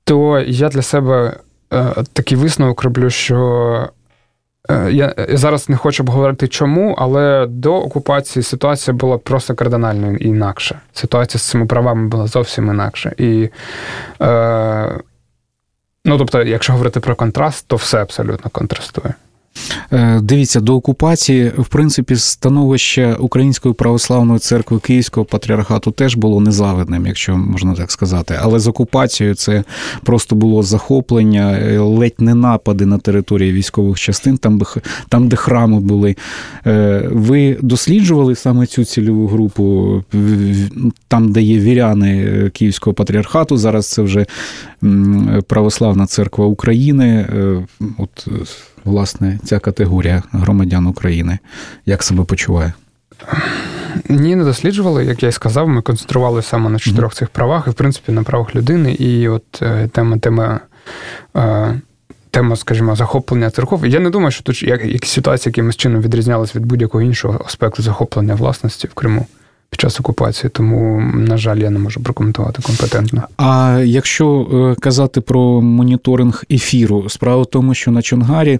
[0.04, 1.36] то я для себе
[1.72, 4.01] е, такий висновок роблю, що Е,
[4.90, 10.80] я зараз не хочу обговорити чому, але до окупації ситуація була просто кардинально інакша.
[10.92, 13.12] Ситуація з цими правами була зовсім інакша.
[13.18, 13.48] І,
[14.20, 14.98] е,
[16.04, 19.14] ну, тобто, якщо говорити про контраст, то все абсолютно контрастує.
[19.92, 27.06] Е, дивіться, до окупації, в принципі, становище Української православної церкви Київського патріархату теж було незавидним,
[27.06, 28.38] якщо можна так сказати.
[28.42, 29.64] Але з окупацією це
[30.02, 34.62] просто було захоплення, е, ледь не напади на території військових частин, там,
[35.08, 36.16] там де храми були.
[36.66, 40.04] Е, ви досліджували саме цю цільову групу,
[41.08, 43.56] там, де є віряни Київського патріархату.
[43.56, 44.26] Зараз це вже
[45.46, 47.26] Православна церква України.
[47.98, 48.28] От
[48.84, 49.81] власне, ця категорія
[50.32, 51.38] громадян України?
[51.86, 52.72] Як себе почуває?
[54.08, 57.70] Ні, не досліджували, як я й сказав, ми концентрувалися саме на чотирьох цих правах, і
[57.70, 58.92] в принципі на правах людини.
[58.92, 60.60] І от е, тема тема.
[61.36, 61.80] Е,
[62.30, 63.86] тема, скажімо, захоплення церков.
[63.86, 67.82] Я не думаю, що тут як, як ситуація якимось чином відрізнялась від будь-якого іншого аспекту
[67.82, 69.26] захоплення власності в Криму
[69.72, 73.22] під час окупації, тому, на жаль, я не можу прокоментувати компетентно.
[73.36, 78.58] А якщо е, казати про моніторинг ефіру, справа в тому, що на Чонгарі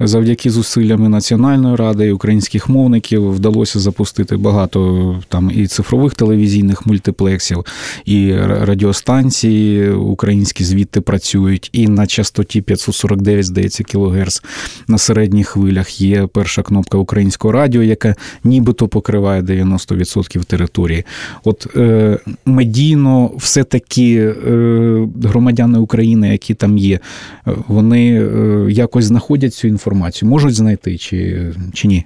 [0.00, 7.64] завдяки зусиллями Національної ради і українських мовників вдалося запустити багато там і цифрових телевізійних мультиплексів,
[8.04, 14.42] і радіостанції українські звідти працюють, і на частоті 549, здається, кілогерц
[14.88, 21.04] на середніх хвилях є перша кнопка українського радіо, яка нібито покриває 90% території.
[21.44, 27.00] От е, медійно, все-таки е, громадяни України, які там є,
[27.44, 32.04] вони е, якось знаходять цю інформацію, можуть знайти чи, чи ні?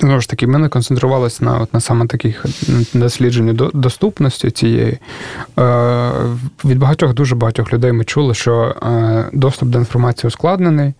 [0.00, 2.46] Знову ж таки, ми не концентрувалися на на саме таких
[2.94, 4.98] дослідженні доступності цієї.
[5.58, 6.12] Е,
[6.64, 10.94] Від багатьох, дуже багатьох людей ми чули, що е, доступ до інформації ускладнений,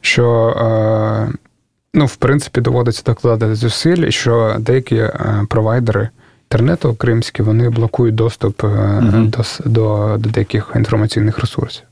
[0.00, 1.32] що е,
[1.94, 6.08] ну, в принципі, доводиться докладати зусиль, що деякі е, провайдери
[6.50, 11.84] інтернету кримські вони блокують доступ mm до, до, до деяких інформаційних ресурсів.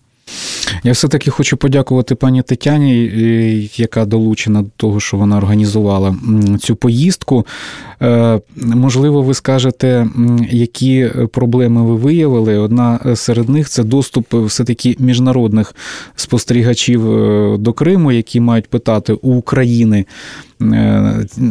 [0.82, 6.16] Я все-таки хочу подякувати пані Тетяні, яка долучена до того, що вона організувала
[6.60, 7.46] цю поїздку.
[8.02, 10.08] Е, можливо, ви скажете,
[10.50, 12.58] які проблеми ви виявили.
[12.58, 15.74] Одна серед них це доступ все-таки міжнародних
[16.16, 17.02] спостерігачів
[17.58, 20.49] до Криму, які мають питати у України е,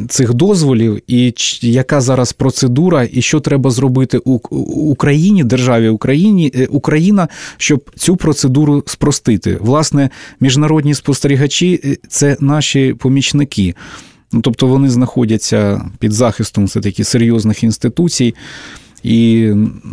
[0.10, 4.34] цих дозволів, і яка зараз процедура, і що треба зробити у
[4.91, 9.58] Україні, державі Україні, е, Україна, щоб цю процедуру спростити.
[9.62, 13.76] Власне, міжнародні спостерігачі це наші помічники.
[14.32, 18.36] Ну, Тобто вони знаходяться під захистом все таки серйозних інституцій
[19.04, 19.52] і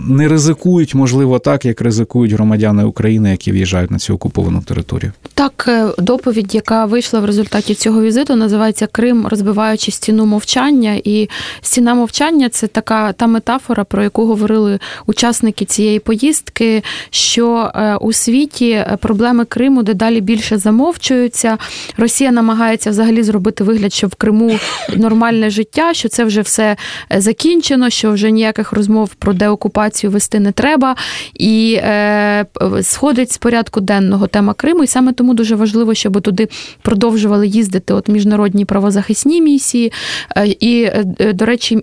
[0.09, 5.13] не ризикують, можливо, так, як ризикують громадяни України, які в'їжджають на цю окуповану територію.
[5.35, 11.01] Так, е, доповідь, яка вийшла в результаті цього візиту, називається Крим, розбиваючи стіну мовчання.
[11.05, 11.29] І
[11.61, 16.83] стіна мовчання це така та метафора, про яку говорили учасники цієї поїздки.
[17.11, 21.59] Що е, у світі проблеми Криму дедалі більше замовчуються.
[21.97, 24.59] Росія намагається взагалі зробити вигляд, що в Криму
[24.97, 26.77] нормальне життя, що це вже все
[27.13, 30.97] е, закінчено, що вже ніяких розмов розмов про деокупацію вести не треба,
[31.35, 32.47] і е,
[32.83, 34.85] сходить з порядку денного тема Криму.
[34.85, 36.49] І саме тому дуже важливо, щоб туди
[36.83, 39.93] продовжували їздити от міжнародні правозахисні місії,
[40.37, 41.75] е, і, е, до речі,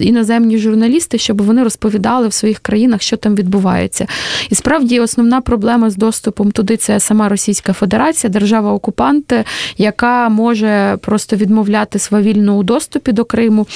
[0.00, 4.06] іноземні журналісти, щоб вони розповідали в своїх країнах, що там відбувається.
[4.50, 9.32] І справді основна проблема з доступом туди це сама Російська Федерація, держава-окупант,
[9.78, 13.66] яка може просто відмовляти свавільно у доступі до Криму.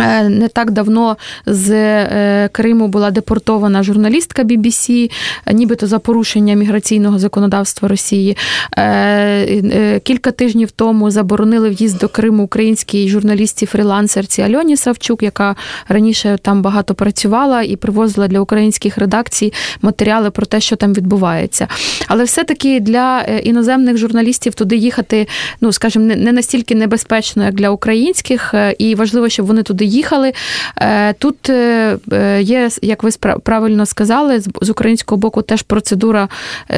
[0.00, 5.10] Е, не так давно з е, Криму була депортована журналістка BBC,
[5.52, 8.36] нібито за порушення міграційного законодавства Росії.
[8.78, 15.56] Е, кілька тижнів тому заборонили в'їзд до Криму українській журналістці фрілансерці Альоні Савчук, яка
[15.88, 21.68] раніше там багато працювала і привозила для українських редакцій матеріали про те, що там відбувається.
[22.08, 25.26] Але все-таки для іноземних журналістів туди їхати,
[25.60, 30.32] ну скажімо, не настільки небезпечно, як для українських, і важливо, щоб вони туди їхали.
[30.76, 33.10] Е, тут е, е, є, як ви
[33.42, 36.28] правильно сказали, з українського боку теж процедура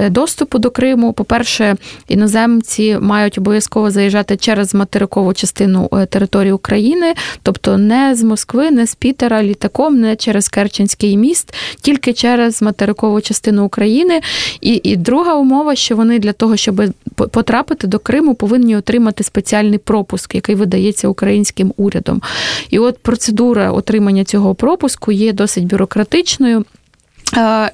[0.08, 1.12] доступу до Криму.
[1.12, 1.76] По-перше,
[2.08, 8.94] іноземці мають обов'язково заїжджати через материкову частину території України, тобто не з Москви, не з
[8.94, 14.20] Пітера, літаком, не через Керченський міст, тільки через материкову частину України.
[14.60, 19.78] І, І друга умова, що вони для того, щоб потрапити до Криму, повинні отримати спеціальний
[19.78, 22.22] пропуск, який видається українським урядом.
[22.70, 26.64] І от процедура отримання цього пропуску є досить бюрократичною.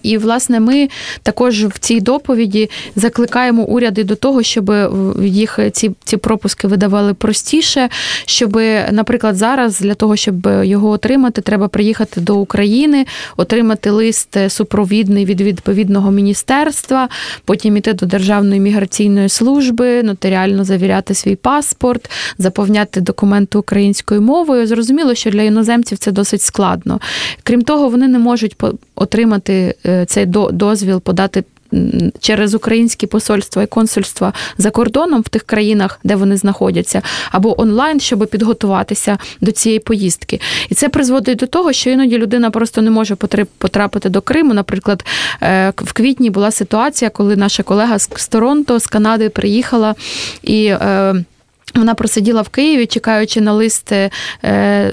[0.03, 0.89] І, власне, ми
[1.23, 4.73] також в цій доповіді закликаємо уряди до того, щоб
[5.23, 7.89] їх ці ці пропуски видавали простіше.
[8.25, 15.25] Щоб, наприклад, зараз для того, щоб його отримати, треба приїхати до України, отримати лист супровідний
[15.25, 17.09] від відповідного міністерства,
[17.45, 24.67] потім іти до Державної міграційної служби, нотаріально завіряти свій паспорт, заповняти документи українською мовою.
[24.67, 27.01] Зрозуміло, що для іноземців це досить складно.
[27.43, 28.57] Крім того, вони не можуть
[28.95, 31.45] отримати отримати е, цей дозвіл, подати.
[32.21, 38.01] Через українські посольства і консульства за кордоном в тих країнах, де вони знаходяться, або онлайн,
[38.01, 42.91] щоб підготуватися до цієї поїздки, і це призводить до того, що іноді людина просто не
[42.91, 43.17] може
[43.59, 44.55] потрапити до Криму.
[44.55, 45.05] Наприклад,
[45.43, 49.95] е, в квітні була ситуація, коли наша колега з Торонто з Канади приїхала
[50.43, 50.75] і.
[51.77, 54.11] Е, вона просиділа в Києві, чекаючи на лист е,
[54.45, 54.93] е,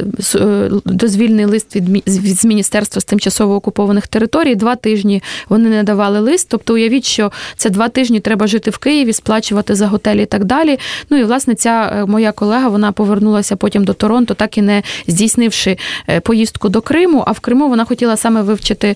[0.86, 4.56] дозвільний лист від міністерства з тимчасово окупованих територій.
[4.56, 6.48] Два тижні вони не давали лист.
[6.50, 10.46] Тобто, уявіть, що це два тижні треба жити в Києві, сплачувати за готелі і так
[10.46, 10.80] далі.
[11.10, 14.84] Ну і власне ця е, моя колега вона повернулася потім до Торонто, так і не
[15.08, 15.78] здійснивши
[16.24, 17.24] поїздку до Криму.
[17.28, 18.96] А в Криму вона хотіла саме вивчити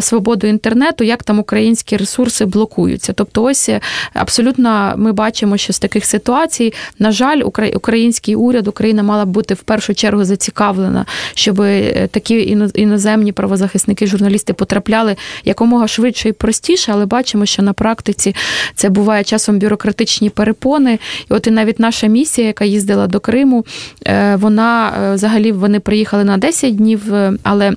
[0.00, 3.12] свободу інтернету, як там українські ресурси блокуються.
[3.12, 3.70] Тобто, ось
[4.14, 7.42] абсолютно ми бачимо, що з таких ситуацій на жаль
[7.74, 14.06] український уряд, Україна мала б бути в першу чергу зацікавлена, щоб е, такі іноземні правозахисники,
[14.06, 18.34] журналісти потрапляли якомога швидше і простіше, але бачимо, що на практиці
[18.74, 20.98] це буває часом бюрократичні перепони.
[21.30, 23.64] І от і навіть наша місія, яка їздила до Криму,
[24.06, 27.02] е, вона е, взагалі вони приїхали на 10 днів,
[27.42, 27.72] але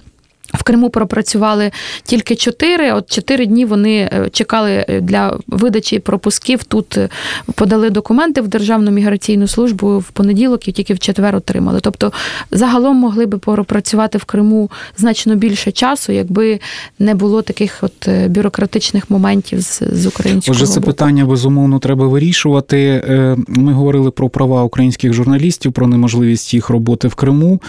[0.54, 1.72] в Криму пропрацювали
[2.04, 2.92] тільки чотири.
[2.92, 6.64] От чотири дні вони е, чекали е, для видачі пропусків.
[6.64, 7.10] Тут е,
[7.56, 11.80] подали документи в Державну міграційну службу в понеділок і тільки в четвер отримали.
[11.82, 12.12] Тобто,
[12.52, 16.60] загалом могли би пропрацювати в Криму значно більше часу, якби
[17.00, 20.56] не було таких от бюрократичних моментів з, з українського.
[20.56, 20.92] Отже, це боку.
[20.92, 23.04] питання безумовно треба вирішувати.
[23.48, 27.62] Ми говорили про права українських журналістів, про неможливість їх роботи в Криму.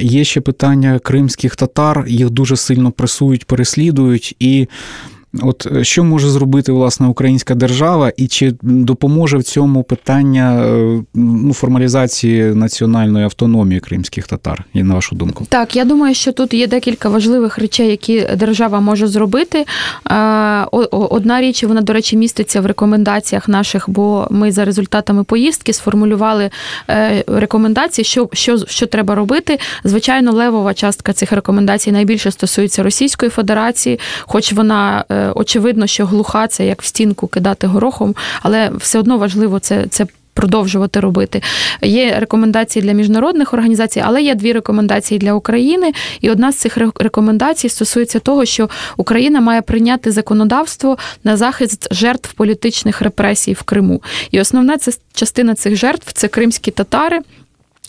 [0.00, 4.68] Є ще питання кримських татар їх дуже сильно пресують, переслідують і.
[5.42, 11.02] От е, що може зробити власне українська держава, і чи допоможе в цьому питання е,
[11.14, 14.64] ну, формалізації національної автономії кримських татар?
[14.74, 15.46] І на вашу думку?
[15.48, 19.64] Так, я думаю, що тут є декілька важливих речей, які держава може зробити.
[20.90, 26.50] Одна річ, вона, до речі, міститься в рекомендаціях наших, бо ми за результатами поїздки сформулювали
[26.90, 29.58] е, рекомендації, що, що, що треба робити.
[29.84, 35.04] Звичайно, левова частка цих рекомендацій найбільше стосується Російської Федерації, хоч вона
[35.34, 40.06] очевидно, що глуха це як в стінку кидати горохом, але все одно важливо це це.
[40.34, 41.42] Продовжувати робити.
[41.82, 45.92] Є рекомендації для міжнародних організацій, але є дві рекомендації для України.
[46.20, 52.32] І одна з цих рекомендацій стосується того, що Україна має прийняти законодавство на захист жертв
[52.32, 54.02] політичних репресій в Криму.
[54.30, 57.20] І основна це частина цих жертв це кримські татари.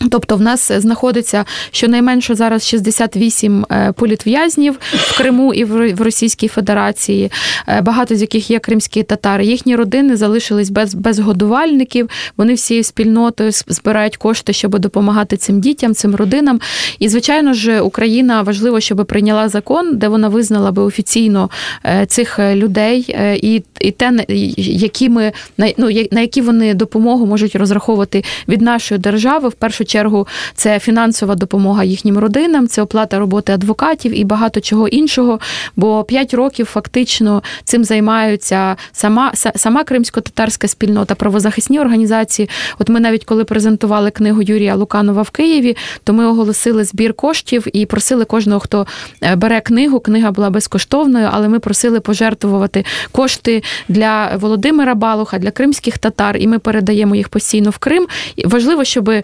[0.08, 7.30] Тобто в нас знаходиться щонайменше зараз 68 е, політв'язнів в Криму і в Російській Федерації,
[7.68, 9.46] е, багато з яких є кримські татари.
[9.46, 12.10] Їхні родини залишились без без годувальників.
[12.36, 16.60] Вони всією спільнотою збирають кошти, щоб допомагати цим дітям, цим родинам.
[16.98, 21.50] І, звичайно ж, Україна важливо, щоб прийняла закон, де вона визнала би офіційно
[21.84, 24.24] е, цих людей і і те,
[24.58, 30.26] які ми ну, на які вони допомогу можуть розраховувати від нашої держави в першу чергу
[30.54, 35.40] це фінансова допомога їхнім родинам, це оплата роботи адвокатів і багато чого іншого.
[35.76, 42.48] Бо п'ять років фактично цим займаються сама сама кримсько-татарська спільнота, правозахисні організації.
[42.78, 47.66] От ми навіть коли презентували книгу Юрія Луканова в Києві, то ми оголосили збір коштів
[47.72, 48.86] і просили кожного, хто
[49.22, 50.00] е, бере книгу.
[50.00, 56.46] Книга була безкоштовною, але ми просили пожертвувати кошти для Володимира Балуха, для кримських татар, і
[56.46, 58.06] ми передаємо їх постійно в Крим.
[58.36, 59.22] І важливо, щоб е,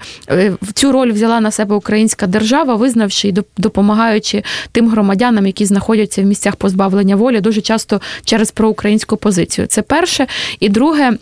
[0.74, 4.42] цю роль взяла на себе українська держава, визнавши і допомагаючи
[4.72, 9.66] тим громадянам, які знаходяться в місцях позбавлення волі, дуже часто через проукраїнську позицію.
[9.66, 10.26] Це перше.
[10.60, 11.12] І друге.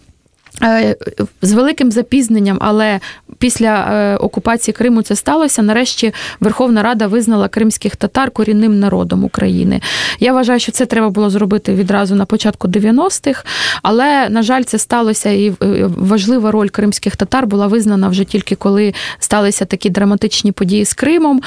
[0.62, 0.96] Е,
[1.42, 3.00] з великим запізненням, але
[3.38, 5.62] після е, окупації Криму це сталося.
[5.62, 9.80] Нарешті Верховна Рада визнала кримських татар корінним народом України.
[10.20, 13.44] Я вважаю, що це треба було зробити відразу на початку 90-х,
[13.82, 15.54] але на жаль, це сталося, і е,
[15.96, 21.40] важлива роль кримських татар була визнана вже тільки коли сталися такі драматичні події з Кримом.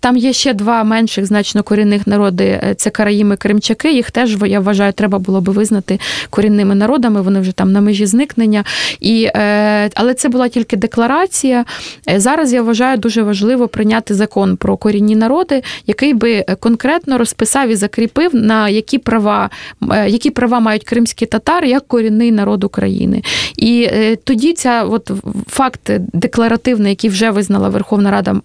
[0.00, 3.92] Там є ще два менших значно корінних народи: це Караїми Кримчаки.
[3.92, 6.00] Їх теж я вважаю, треба було би визнати
[6.30, 7.22] корінними народами.
[7.22, 8.64] Вони вже там на межі зникнення.
[9.00, 11.64] І, е, Але це була тільки декларація.
[12.08, 17.68] Е, зараз я вважаю дуже важливо прийняти закон про корінні народи, який би конкретно розписав
[17.68, 19.50] і закріпив, на які права
[19.90, 23.22] е, які права мають кримські татари як корінний народ України.
[23.56, 23.88] І
[24.24, 25.10] тоді ця от
[25.48, 28.40] факт декларативний, який вже визнала Верховна Рада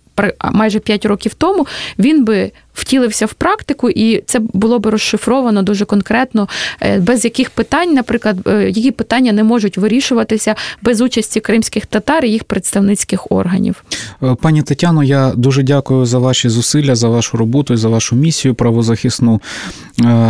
[0.52, 1.68] майже 5 років тому,
[2.00, 6.48] він би втілився в практику, і це було би розшифровано дуже конкретно,
[6.82, 12.26] е, без яких питань, наприклад, е, які питання не можуть вирішуватися без участі кримських татар
[12.26, 13.84] і їх представницьких органів.
[14.24, 18.16] Е, пані Тетяно, я дуже дякую за ваші зусилля, за вашу роботу і за вашу
[18.16, 19.42] місію правозахисну.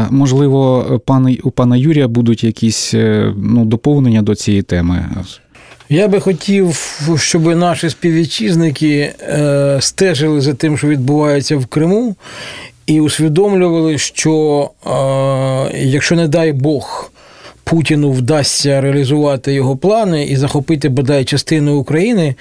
[0.10, 2.94] Можливо, пан у пана Юрія будуть якісь
[3.36, 5.06] ну, доповнення до цієї теми.
[5.92, 12.16] Я би хотів, щоб наші співвітчизники е, стежили за тим, що відбувається в Криму,
[12.86, 14.90] і усвідомлювали, що е,
[15.78, 17.12] якщо не дай Бог.
[17.64, 22.36] Путіну вдасться реалізувати його плани і захопити бодай частину України,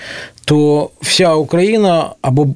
[0.48, 2.48] то вся Україна або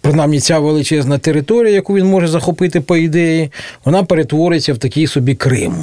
[0.00, 3.50] принаймні ця величезна територія, яку він може захопити по ідеї,
[3.84, 5.74] вона перетвориться в такий собі Крим.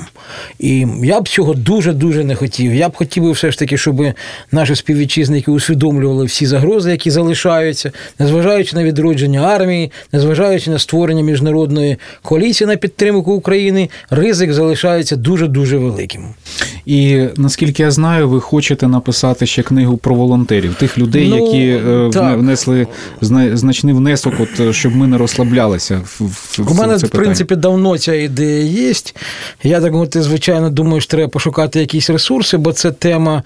[0.60, 2.76] І я б цього дуже-дуже не хотів.
[2.76, 4.04] Я б хотів би все ж таки, щоб
[4.52, 11.98] наші співвітчизники усвідомлювали всі загрози, які залишаються, незважаючи на відродження армії, незважаючи на створення міжнародної
[12.22, 16.26] коаліції на підтримку України, ризик залишається дуже-дуже великим.
[16.86, 21.53] І наскільки я знаю, ви хочете написати ще книгу про волонтерів, тих людей, ну, які
[21.60, 22.38] е, так.
[22.38, 22.88] внесли
[23.22, 26.02] значний внесок, от е, щоб ми не розслаблялися.
[26.06, 26.24] В,
[26.60, 28.94] в У мене, в принципі, давно ця ідея є.
[29.64, 33.44] Я так от, звичайно, думаю, що треба пошукати якісь ресурси, бо це тема,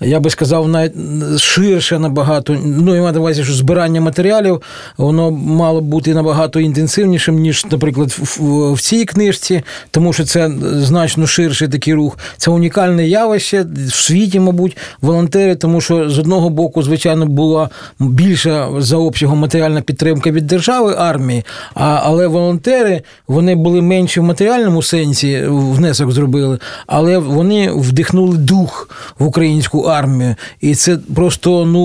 [0.00, 0.92] я би сказав, навіть
[1.38, 2.56] ширше набагато.
[2.64, 4.62] Ну, я маю на увазі, що збирання матеріалів
[4.96, 11.26] воно мало бути набагато інтенсивнішим, ніж, наприклад, в, в цій книжці, тому що це значно
[11.26, 12.18] ширший такий рух.
[12.36, 17.68] Це унікальне явище в світі, мабуть, волонтери, тому що з одного боку, звичайно, було була
[17.98, 21.44] більша за обсягом матеріальна підтримка від держави армії,
[21.74, 28.90] а, але волонтери вони були менші в матеріальному сенсі, внесок зробили, але вони вдихнули дух
[29.18, 30.34] в українську армію.
[30.60, 31.80] І це просто, ну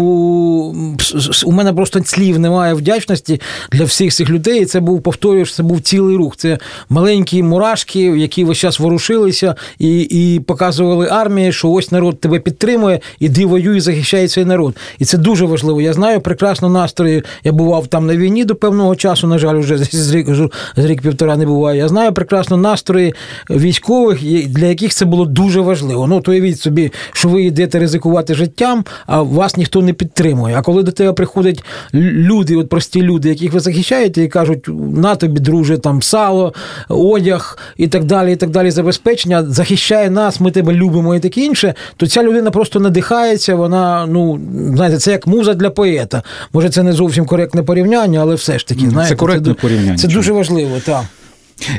[1.46, 3.42] у мене просто слів немає вдячності
[3.72, 4.62] для всіх цих людей.
[4.62, 6.38] І це був, повторюю, це був цілий рух.
[6.38, 6.58] Це
[6.90, 13.00] маленькі мурашки, які весь час ворушилися і і показували армії, що ось народ тебе підтримує,
[13.20, 14.76] іди воюй, захищає цей народ.
[15.00, 15.82] І це дуже важливо.
[15.82, 17.24] Я знаю прекрасно настрої.
[17.44, 20.28] Я бував там на війні до певного часу, на жаль, вже з рік
[20.76, 21.78] з рік півтора не буває.
[21.80, 23.14] Я знаю прекрасно настрої
[23.50, 26.08] військових, для яких це було дуже важливо.
[26.08, 30.56] Ну, то уявіть собі, що ви йдете ризикувати життям, а вас ніхто не підтримує.
[30.58, 35.16] А коли до тебе приходять люди, от прості люди, яких ви захищаєте, і кажуть, на
[35.16, 36.54] тобі, друже, там сало,
[36.90, 41.42] одяг і так далі, і так далі, забезпечення, захищає нас, ми тебе любимо і таке
[41.42, 44.40] інше, то ця людина просто надихається, вона, ну,
[44.76, 46.24] знаєте, це як муза для поета.
[46.54, 49.98] Може, це не зовсім коректне порівняння, але все ж таки, знаєте, це коректне це, порівняння.
[49.98, 51.04] Це дуже важливо, так.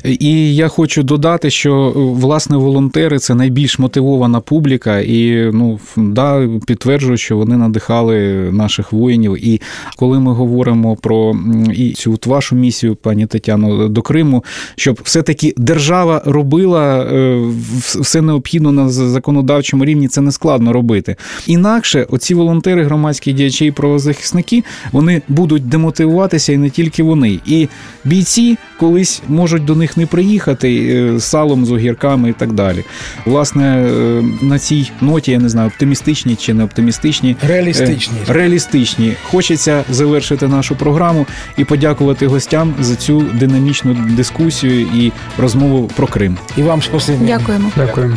[0.04, 7.16] І я хочу додати, що власне волонтери це найбільш мотивована публіка, і ну да, підтверджую,
[7.16, 8.16] що вони надихали
[8.52, 9.46] наших воїнів.
[9.46, 9.60] І
[9.96, 11.36] коли ми говоримо про
[11.74, 14.44] і цю вашу місію, пані Тетяно, до Криму,
[14.76, 17.40] щоб все-таки держава робила е,
[17.78, 21.16] все необхідно на законодавчому рівні, це не складно робити.
[21.46, 27.40] Інакше оці волонтери, громадські діячі і правозахисники, вони будуть демотивуватися, і не тільки вони.
[27.46, 27.68] І
[28.04, 32.84] бійці колись можуть до них не приїхати е, з салом, з огірками і так далі.
[33.26, 37.36] Власне, е, на цій ноті я не знаю, оптимістичні чи не оптимістичні.
[37.42, 38.16] Реалістичні.
[38.28, 39.12] Е, реалістичні.
[39.22, 46.36] Хочеться завершити нашу програму і подякувати гостям за цю динамічну дискусію і розмову про Крим.
[46.56, 47.26] І вам спасибі.
[47.26, 47.70] Дякуємо.
[47.76, 48.16] Дякуємо.